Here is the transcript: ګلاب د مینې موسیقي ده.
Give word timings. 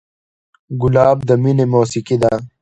ګلاب 0.81 1.17
د 1.27 1.29
مینې 1.43 1.65
موسیقي 1.73 2.17
ده. 2.21 2.33